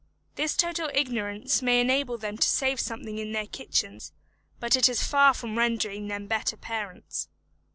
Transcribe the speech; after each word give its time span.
This 0.33 0.57
total 0.57 0.89
ignorance 0.95 1.61
may 1.61 1.79
enable 1.79 2.17
them 2.17 2.35
to 2.35 2.49
save 2.49 2.79
something 2.79 3.19
in 3.19 3.33
their 3.33 3.45
kitchens, 3.45 4.11
but 4.59 4.75
it 4.75 4.89
is 4.89 5.03
far 5.05 5.31
from 5.35 5.59
rendering 5.59 6.07
them 6.07 6.25
better 6.25 6.57
parents. 6.57 7.29